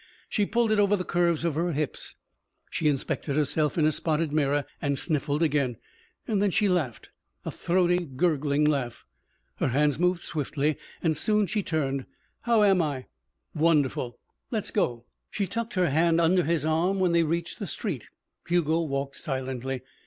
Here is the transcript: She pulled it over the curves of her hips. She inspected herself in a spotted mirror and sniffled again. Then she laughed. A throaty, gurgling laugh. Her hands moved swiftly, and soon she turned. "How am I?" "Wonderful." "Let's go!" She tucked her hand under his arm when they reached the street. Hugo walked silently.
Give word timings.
She 0.29 0.47
pulled 0.47 0.71
it 0.71 0.79
over 0.79 0.95
the 0.95 1.03
curves 1.05 1.45
of 1.45 1.53
her 1.53 1.73
hips. 1.73 2.15
She 2.71 2.87
inspected 2.87 3.35
herself 3.35 3.77
in 3.77 3.85
a 3.85 3.91
spotted 3.91 4.31
mirror 4.31 4.65
and 4.81 4.97
sniffled 4.97 5.43
again. 5.43 5.77
Then 6.25 6.49
she 6.49 6.67
laughed. 6.67 7.11
A 7.45 7.51
throaty, 7.51 8.05
gurgling 8.07 8.65
laugh. 8.65 9.05
Her 9.57 9.67
hands 9.67 9.99
moved 9.99 10.23
swiftly, 10.23 10.77
and 11.03 11.15
soon 11.15 11.45
she 11.45 11.61
turned. 11.61 12.07
"How 12.41 12.63
am 12.63 12.81
I?" 12.81 13.05
"Wonderful." 13.53 14.17
"Let's 14.49 14.71
go!" 14.71 15.05
She 15.29 15.45
tucked 15.45 15.75
her 15.75 15.91
hand 15.91 16.19
under 16.19 16.45
his 16.45 16.65
arm 16.65 16.97
when 16.99 17.11
they 17.11 17.21
reached 17.21 17.59
the 17.59 17.67
street. 17.67 18.07
Hugo 18.47 18.79
walked 18.81 19.17
silently. 19.17 19.83